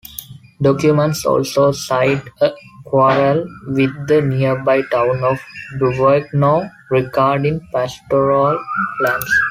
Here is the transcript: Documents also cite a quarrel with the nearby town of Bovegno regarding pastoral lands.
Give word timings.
Documents 0.59 1.27
also 1.27 1.71
cite 1.71 2.23
a 2.41 2.49
quarrel 2.85 3.45
with 3.67 3.91
the 4.07 4.19
nearby 4.23 4.81
town 4.91 5.23
of 5.23 5.37
Bovegno 5.79 6.71
regarding 6.89 7.61
pastoral 7.71 8.59
lands. 9.03 9.31